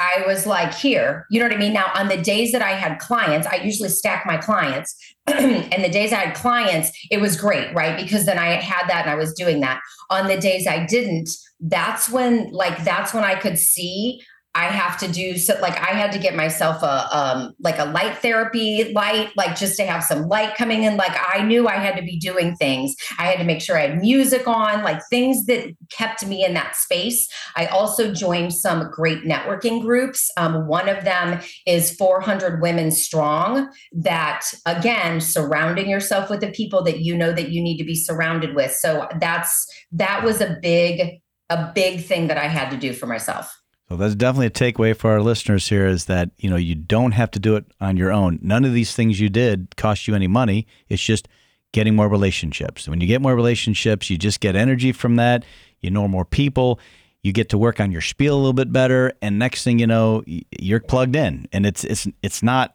[0.00, 1.72] I was like, here, you know what I mean?
[1.72, 4.96] Now, on the days that I had clients, I usually stack my clients.
[5.72, 7.96] and the days I had clients, it was great, right?
[7.96, 9.80] Because then I had that and I was doing that.
[10.10, 11.28] On the days I didn't,
[11.60, 14.22] that's when, like, that's when I could see
[14.58, 17.84] I have to do so like I had to get myself a um like a
[17.84, 20.96] light therapy light like just to have some light coming in.
[20.96, 22.96] Like I knew I had to be doing things.
[23.20, 26.54] I had to make sure I had music on like things that kept me in
[26.54, 27.28] that space.
[27.54, 30.28] I also joined some great networking groups.
[30.36, 36.82] Um, one of them is 400 women strong that again surrounding yourself with the people
[36.82, 38.72] that you know that you need to be surrounded with.
[38.72, 43.06] So that's that was a big a big thing that I had to do for
[43.06, 43.54] myself
[43.88, 47.12] so that's definitely a takeaway for our listeners here is that, you know, you don't
[47.12, 48.38] have to do it on your own.
[48.42, 50.66] None of these things you did cost you any money.
[50.88, 51.26] It's just
[51.72, 52.86] getting more relationships.
[52.86, 55.44] When you get more relationships, you just get energy from that.
[55.80, 56.80] You know more people.
[57.22, 59.86] You get to work on your spiel a little bit better, and next thing you
[59.86, 61.48] know, you're plugged in.
[61.52, 62.74] And it's it's it's not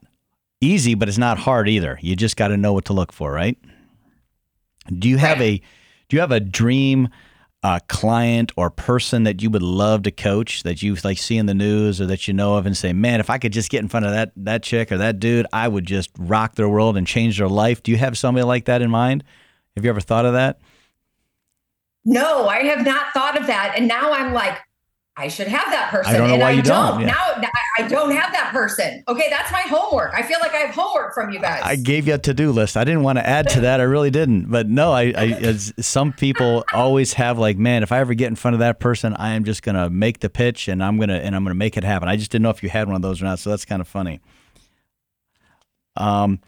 [0.62, 1.98] easy, but it's not hard either.
[2.02, 3.58] You just got to know what to look for, right?
[4.92, 5.58] Do you have a
[6.10, 7.10] do you have a dream
[7.64, 11.46] uh, client or person that you would love to coach that you like see in
[11.46, 13.82] the news or that you know of and say, man, if I could just get
[13.82, 16.98] in front of that that chick or that dude, I would just rock their world
[16.98, 17.82] and change their life.
[17.82, 19.24] Do you have somebody like that in mind?
[19.76, 20.60] Have you ever thought of that?
[22.06, 23.76] No, I have not thought of that.
[23.78, 24.58] And now I'm like,
[25.16, 26.14] I should have that person.
[26.14, 26.94] I don't know and why I you don't.
[26.94, 27.02] don't.
[27.02, 27.08] Yeah.
[27.08, 29.04] Now I don't have that person.
[29.08, 30.12] Okay, that's my homework.
[30.14, 31.62] I feel like I have homework from you guys.
[31.64, 32.76] I gave you a to-do list.
[32.78, 33.80] I didn't want to add to that.
[33.80, 34.50] I really didn't.
[34.50, 38.28] But no, I, I as some people always have like, man, if I ever get
[38.28, 41.18] in front of that person, I am just gonna make the pitch and I'm gonna
[41.18, 42.08] and I'm gonna make it happen.
[42.08, 43.38] I just didn't know if you had one of those or not.
[43.38, 44.20] So that's kind of funny.
[45.96, 46.40] Um,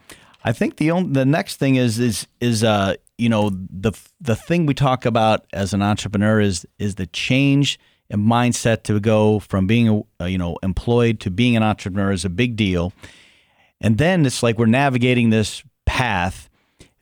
[0.44, 4.34] I think the only the next thing is is is uh you know the the
[4.34, 7.78] thing we talk about as an entrepreneur is is the change
[8.14, 12.30] mindset to go from being a, you know employed to being an entrepreneur is a
[12.30, 12.92] big deal.
[13.80, 16.48] And then it's like we're navigating this path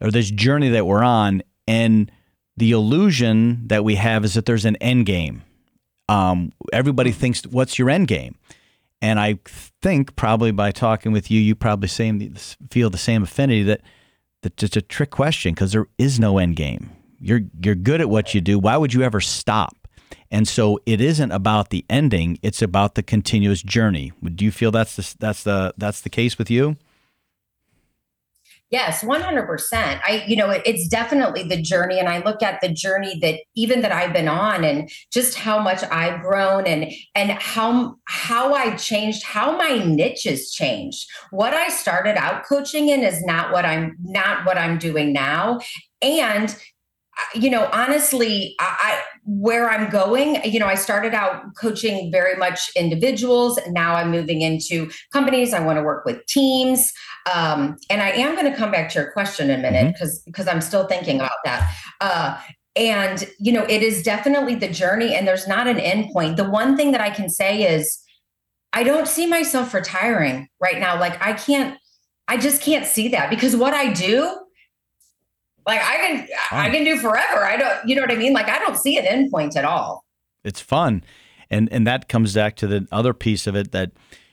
[0.01, 2.11] or this journey that we're on, and
[2.57, 5.43] the illusion that we have is that there's an end game.
[6.09, 8.37] Um, everybody thinks, "What's your end game?"
[9.01, 9.39] And I
[9.83, 12.35] think probably by talking with you, you probably same
[12.71, 13.83] feel the same affinity that
[14.43, 16.91] that it's a trick question because there is no end game.
[17.19, 18.59] You're you're good at what you do.
[18.59, 19.84] Why would you ever stop?
[20.35, 24.13] And so it isn't about the ending; it's about the continuous journey.
[24.35, 26.77] Do you feel that's the, that's the that's the case with you?
[28.69, 30.01] Yes, 100%.
[30.03, 33.43] I you know, it, it's definitely the journey and I look at the journey that
[33.55, 38.55] even that I've been on and just how much I've grown and and how how
[38.55, 41.09] I changed, how my niche has changed.
[41.31, 45.61] What I started out coaching in is not what I'm not what I'm doing now.
[46.03, 46.57] And
[47.35, 52.37] you know, honestly, I, I, where I'm going, you know, I started out coaching very
[52.37, 53.59] much individuals.
[53.69, 55.55] Now I'm moving into companies.
[55.55, 56.93] I want to work with teams,
[57.33, 60.21] um, and I am going to come back to your question in a minute because
[60.21, 60.31] mm-hmm.
[60.31, 61.75] because I'm still thinking about that.
[62.01, 62.41] Uh,
[62.77, 66.37] and you know, it is definitely the journey, and there's not an end point.
[66.37, 68.01] The one thing that I can say is
[68.75, 70.99] I don't see myself retiring right now.
[70.99, 71.79] Like I can't,
[72.27, 74.37] I just can't see that because what I do,
[75.67, 77.45] like I can, I can do forever.
[77.45, 78.33] I don't, you know what I mean?
[78.33, 80.05] Like I don't see an endpoint at all.
[80.45, 81.05] It's fun,
[81.51, 83.93] and and that comes back to the other piece of it that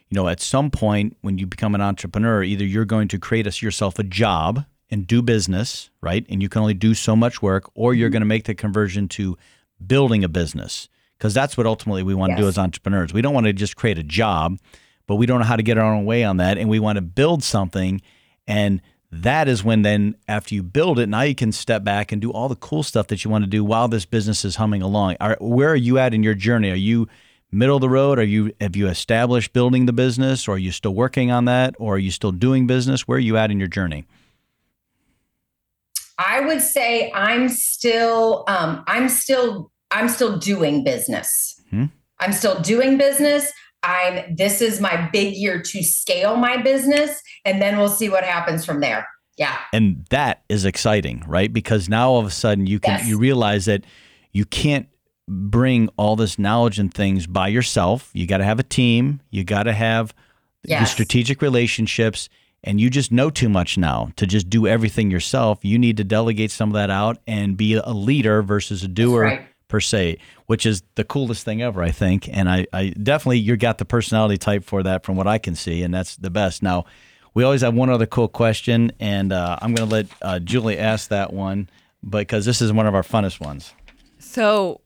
[0.10, 3.48] you know at some point when you become an entrepreneur, either you're going to create
[3.48, 6.26] us yourself a job and do business, right?
[6.30, 8.14] And you can only do so much work, or you're mm-hmm.
[8.14, 9.38] going to make the conversion to
[9.86, 12.38] building a business because that's what ultimately we want yes.
[12.38, 13.14] to do as entrepreneurs.
[13.14, 14.58] We don't want to just create a job,
[15.06, 16.58] but we don't know how to get our own way on that.
[16.58, 18.02] And we want to build something.
[18.48, 18.82] And
[19.12, 22.32] that is when then after you build it, now you can step back and do
[22.32, 25.18] all the cool stuff that you want to do while this business is humming along.
[25.20, 26.72] Are, where are you at in your journey?
[26.72, 27.10] Are you
[27.52, 28.20] middle of the road?
[28.20, 31.76] Are you have you established building the business or are you still working on that
[31.78, 33.08] or are you still doing business?
[33.08, 34.06] Where are you at in your journey?
[36.18, 41.60] I would say I'm still um, I'm still I'm still doing business.
[41.70, 41.86] Hmm?
[42.20, 43.52] I'm still doing business.
[43.84, 48.24] I'm this is my big year to scale my business and then we'll see what
[48.24, 49.08] happens from there.
[49.38, 49.58] Yeah.
[49.74, 51.52] And that is exciting, right?
[51.52, 53.08] Because now all of a sudden you can yes.
[53.08, 53.84] you realize that
[54.32, 54.88] you can't
[55.28, 58.12] bring all this knowledge and things by yourself.
[58.14, 60.14] You got to have a team, you got to have
[60.64, 60.82] yes.
[60.82, 62.30] the strategic relationships
[62.64, 65.66] and you just know too much now to just do everything yourself.
[65.66, 69.24] You need to delegate some of that out and be a leader versus a doer
[69.24, 72.30] right per se, which is the coolest thing ever, I think.
[72.30, 75.56] And I, I definitely you got the personality type for that from what I can
[75.56, 76.62] see, and that's the best.
[76.62, 76.86] Now,
[77.34, 80.78] we always have one other cool question, and uh, I'm going to let uh, Julie
[80.78, 81.70] ask that one
[82.08, 83.74] because this is one of our funnest ones.
[84.20, 84.82] So,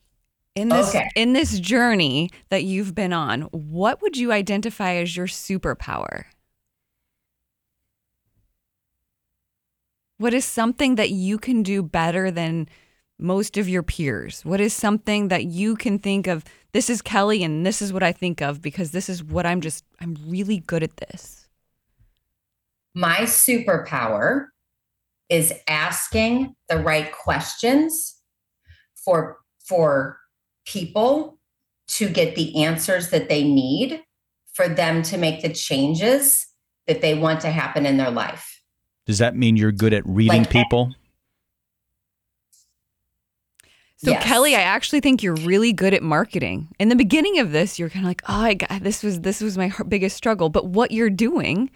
[0.53, 1.09] in this okay.
[1.15, 6.25] in this journey that you've been on, what would you identify as your superpower?
[10.17, 12.69] What is something that you can do better than
[13.17, 14.43] most of your peers?
[14.43, 16.43] What is something that you can think of?
[16.73, 19.61] This is Kelli, and this is what I think of because this is what I'm
[19.61, 21.47] just, I'm really good at this.
[22.93, 24.47] My superpower
[25.29, 28.15] is asking the right questions
[29.03, 29.37] for
[29.67, 30.19] for
[30.65, 31.39] people
[31.87, 34.01] to get the answers that they need
[34.53, 36.47] for them to make the changes
[36.87, 38.61] that they want to happen in their life.
[39.05, 40.93] Does that mean you're good at reading like, people?
[43.97, 44.23] So yes.
[44.23, 46.67] Kelli, I actually think you're really good at marketing.
[46.79, 49.41] In the beginning of this, you're kind of like, "Oh, I got this was this
[49.41, 51.69] was my biggest struggle." But what you're doing,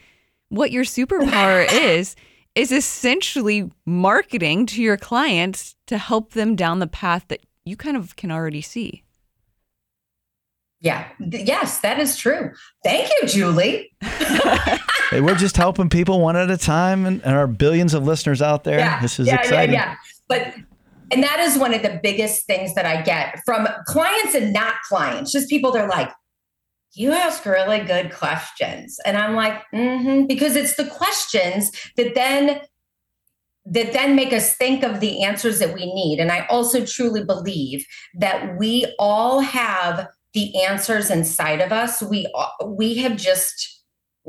[0.49, 2.15] what your superpower is,
[2.55, 7.95] is essentially marketing to your clients to help them down the path that you kind
[7.95, 9.03] of can already see.
[10.82, 11.07] Yeah.
[11.20, 12.51] Yes, that is true.
[12.84, 13.91] Thank you, Julie.
[14.01, 18.41] hey, we're just helping people one at a time and, and our billions of listeners
[18.41, 18.80] out there.
[18.80, 19.76] Yeah, this is yeah, exciting.
[19.76, 19.95] Yeah, yeah.
[20.30, 20.55] But
[21.12, 24.76] and that is one of the biggest things that I get from clients and not
[24.88, 26.12] clients, just people they're like,
[26.93, 28.97] you ask really good questions.
[29.05, 32.62] And I'm like, mm-hmm, because it's the questions that then
[33.72, 36.20] that then make us think of the answers that we need.
[36.20, 37.86] And I also truly believe
[38.16, 42.01] that we all have the answers inside of us.
[42.01, 42.32] We
[42.66, 43.79] we have just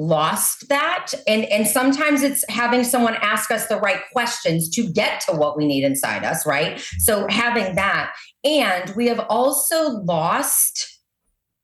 [0.00, 5.20] lost that and and sometimes it's having someone ask us the right questions to get
[5.20, 8.10] to what we need inside us right so having that
[8.42, 11.00] and we have also lost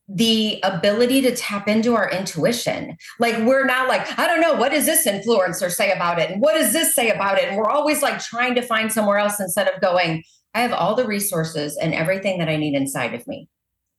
[0.08, 2.96] the ability to tap into our intuition.
[3.18, 6.30] Like we're not like, I don't know, what does this influencer say about it?
[6.30, 7.48] And what does this say about it?
[7.48, 10.22] And we're always like trying to find somewhere else instead of going,
[10.54, 13.48] I have all the resources and everything that I need inside of me.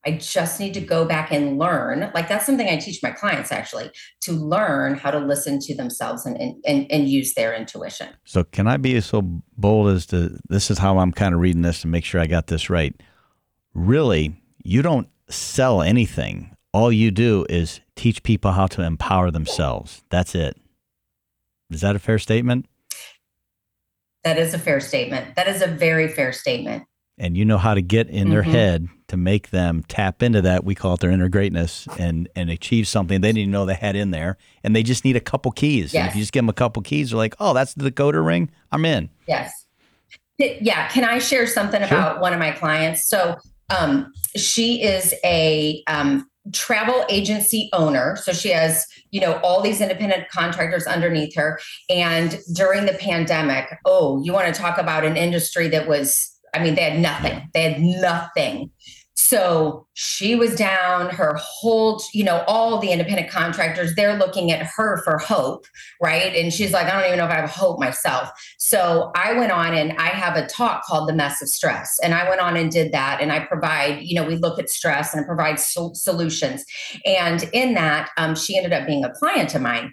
[0.07, 2.09] I just need to go back and learn.
[2.15, 3.91] Like that's something I teach my clients actually
[4.21, 8.07] to learn how to listen to themselves and and, and use their intuition.
[8.23, 9.21] So can I be so
[9.57, 12.27] bold as to this is how I'm kind of reading this to make sure I
[12.27, 12.95] got this right.
[13.73, 16.55] Really, you don't sell anything.
[16.71, 20.05] All you do is teach people how to empower themselves.
[20.09, 20.57] That's it.
[21.69, 22.65] Is that a fair statement?
[24.23, 25.35] That is a fair statement.
[25.35, 26.85] That is a very fair statement
[27.17, 28.29] and you know how to get in mm-hmm.
[28.31, 32.27] their head to make them tap into that we call it their inner greatness and
[32.35, 34.37] and achieve something they didn't know they had in there.
[34.63, 35.93] And they just need a couple keys.
[35.93, 36.01] Yes.
[36.01, 38.25] and if you just give them a couple keys they're like oh that's the decoder
[38.25, 38.49] ring.
[38.71, 39.09] I'm in.
[39.27, 39.51] Yes.
[40.37, 40.87] Yeah.
[40.89, 41.97] Can i share something sure.
[41.97, 43.07] about one of my clients?
[43.07, 43.35] So
[43.69, 48.15] um, she is a um, travel agency owner.
[48.17, 51.59] So she has you know all these independent contractors underneath her.
[51.89, 56.63] And during the pandemic oh you want to talk about an industry that was I
[56.63, 57.49] mean, they had nothing.
[57.53, 58.71] They had nothing.
[59.27, 64.65] So she was down, her whole, you know, all the independent contractors, they're looking at
[64.77, 65.65] her for hope,
[66.01, 66.33] right?
[66.33, 68.29] And she's like, I don't even know if I have hope myself.
[68.57, 71.99] So I went on and I have a talk called The Mess of Stress.
[72.01, 73.19] And I went on and did that.
[73.19, 76.63] And I provide, you know, we look at stress and provide so- solutions.
[77.05, 79.91] And in that, um, she ended up being a client of mine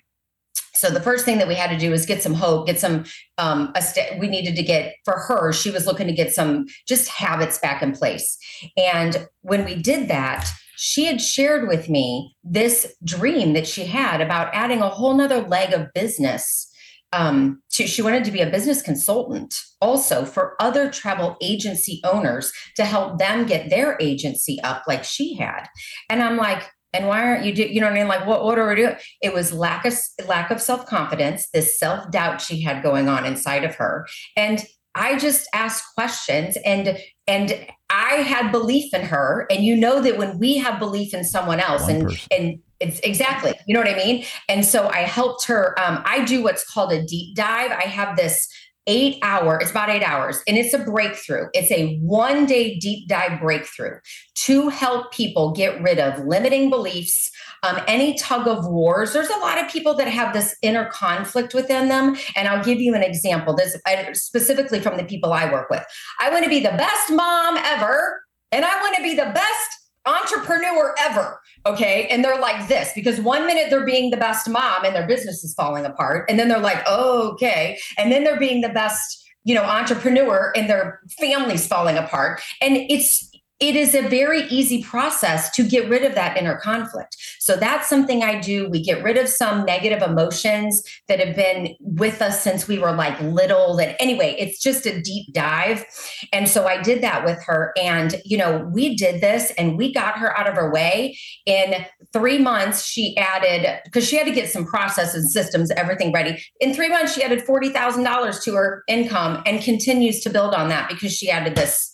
[0.74, 3.04] so the first thing that we had to do was get some hope get some
[3.38, 7.08] um st- we needed to get for her she was looking to get some just
[7.08, 8.36] habits back in place.
[8.76, 14.20] And when we did that she had shared with me this dream that she had
[14.20, 16.70] about adding a whole nother leg of business
[17.12, 22.52] um, to, she wanted to be a business consultant also for other travel agency owners
[22.74, 25.66] to help them get their agency up like she had.
[26.10, 28.08] And i'm like and why aren't you do you know what I mean?
[28.08, 28.96] Like what what are we doing?
[29.22, 29.94] It was lack of
[30.26, 34.06] lack of self-confidence, this self-doubt she had going on inside of her.
[34.36, 34.64] And
[34.94, 39.46] I just asked questions and and I had belief in her.
[39.50, 42.28] And you know that when we have belief in someone else One and person.
[42.30, 44.24] and it's exactly, you know what I mean?
[44.48, 45.78] And so I helped her.
[45.80, 47.70] Um, I do what's called a deep dive.
[47.70, 48.48] I have this
[48.86, 51.48] eight hour it's about eight hours and it's a breakthrough.
[51.54, 53.98] It's a one day deep dive breakthrough
[54.36, 57.30] to help people get rid of limiting beliefs
[57.62, 59.12] um, any tug of wars.
[59.12, 62.80] There's a lot of people that have this inner conflict within them and i'll give
[62.80, 63.54] you an example.
[63.54, 63.76] This
[64.12, 65.84] specifically from the people i work with.
[66.20, 68.22] I want to be the best mom ever
[68.52, 71.40] and i want to be the best entrepreneur ever.
[71.66, 72.06] Okay.
[72.08, 75.42] And they're like this because one minute they're being the best mom and their business
[75.42, 76.28] is falling apart.
[76.28, 77.78] And then they're like, oh, okay.
[77.96, 82.76] And then they're being the best you know entrepreneur and their family's falling apart and
[82.76, 83.30] it's
[83.60, 87.16] it is a very easy process to get rid of that inner conflict.
[87.38, 88.68] So that's something I do.
[88.68, 92.92] We get rid of some negative emotions that have been with us since we were
[92.92, 93.76] like little.
[93.76, 95.84] That anyway, it's just a deep dive.
[96.32, 97.72] And so I did that with her.
[97.80, 101.16] And, you know, we did this and we got her out of her way.
[101.46, 106.42] In three months, she added, because she had to get some processes, systems, everything ready.
[106.60, 110.88] In three months, she added $40,000 to her income and continues to build on that
[110.88, 111.93] because she added this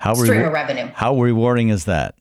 [0.00, 0.90] how stream of revenue.
[0.94, 2.14] How rewarding is that?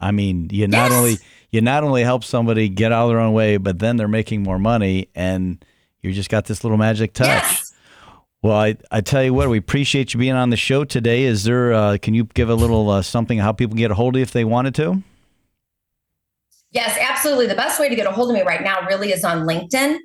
[0.00, 0.98] I mean, you not yes.
[0.98, 1.16] only
[1.50, 4.42] you not only help somebody get out of their own way, but then they're making
[4.42, 5.62] more money, and
[6.00, 7.28] you just got this little magic touch.
[7.28, 7.74] Yes.
[8.40, 11.24] Well, I, I tell you what, we appreciate you being on the show today.
[11.24, 11.74] Is there?
[11.74, 14.20] Uh, can you give a little uh, something how people can get a hold of
[14.20, 15.02] you if they wanted to?
[16.72, 17.48] Yes, absolutely.
[17.48, 19.98] The best way to get a hold of me right now really is on LinkedIn.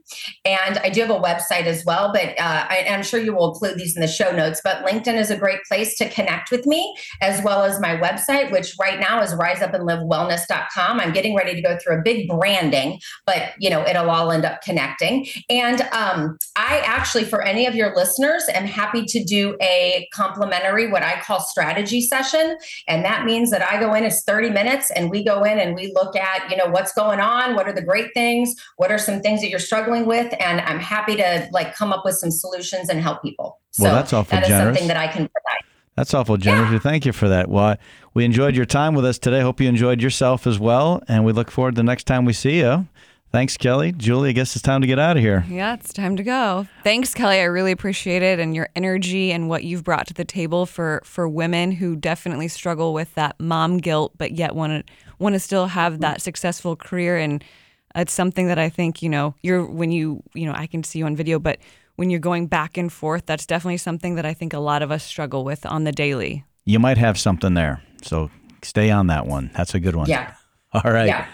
[0.46, 3.54] And I do have a website as well, but uh, I, am sure you will
[3.54, 4.62] include these in the show notes.
[4.64, 8.52] But LinkedIn is a great place to connect with me, as well as my website,
[8.52, 11.00] which right now is riseupandlivewellness.com.
[11.00, 14.44] I'm getting ready to go through a big branding, but you know, it'll all end
[14.44, 15.28] up connecting.
[15.52, 20.92] And um, I actually, for any of your listeners, am happy to do a complimentary,
[20.92, 22.58] what I call strategy session.
[22.88, 25.76] And that means that I go in, it's 30 minutes, and we go in and
[25.76, 27.56] we look at, you know what's going on?
[27.56, 28.56] What are the great things?
[28.78, 30.34] What are some things that you're struggling with?
[30.40, 33.60] And i'm happy to like come up with some solutions and help people.
[33.72, 34.78] So well, that's awful that is generous.
[34.78, 35.62] something that i can provide.
[35.96, 36.72] That's awful generous.
[36.72, 36.80] Yeah.
[36.80, 37.50] thank you for that.
[37.50, 37.78] Well
[38.14, 39.42] we enjoyed your time with us today.
[39.42, 41.04] Hope you enjoyed yourself as well.
[41.08, 42.88] And we look forward to the next time we see you
[43.36, 43.94] Thanks, Kelli.
[43.98, 45.44] Julie, I guess it's time to get out of here.
[45.50, 46.68] Yeah, it's time to go.
[46.86, 47.42] Thanks, Kelli.
[47.42, 51.02] I really appreciate it and your energy and what you've brought to the table for
[51.04, 55.40] for women who definitely struggle with that mom guilt, but yet want to want to
[55.42, 57.18] still have that successful career.
[57.18, 57.44] And
[57.94, 61.00] it's something that I think you know you're when you you know I can see
[61.00, 61.60] you on video, but
[61.98, 64.92] when you're going back and forth, that's definitely something that I think a lot of
[64.92, 66.46] us struggle with on the daily.
[66.64, 68.32] You might have something there, so
[68.62, 69.52] stay on that one.
[69.54, 70.08] That's a good one.
[70.08, 70.36] Yeah.
[70.72, 71.08] All right.
[71.08, 71.28] Yeah.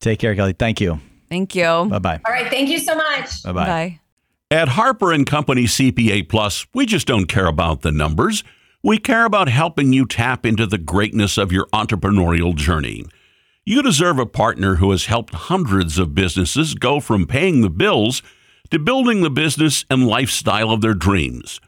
[0.00, 0.58] Take care, Kelli.
[0.58, 0.98] Thank you.
[1.28, 1.86] Thank you.
[1.90, 2.20] Bye bye.
[2.26, 2.48] All right.
[2.48, 3.42] Thank you so much.
[3.42, 4.00] Bye bye.
[4.50, 8.44] At Harper and Company CPA Plus, we just don't care about the numbers.
[8.82, 13.04] We care about helping you tap into the greatness of your entrepreneurial journey.
[13.64, 18.22] You deserve a partner who has helped hundreds of businesses go from paying the bills
[18.70, 21.60] to building the business and lifestyle of their dreams.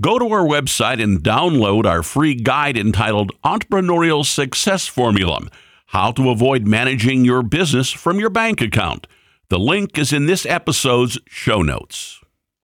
[0.00, 5.40] Go to our website and download our free guide entitled Entrepreneurial Success Formula
[5.92, 9.06] how to avoid managing your business from your bank account.
[9.50, 12.21] The link is in this episode's show notes.